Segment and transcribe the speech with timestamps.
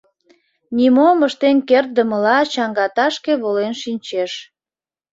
[0.77, 4.31] Нимом ыштен кертдымыла чаҥгаташке волен шинчеш...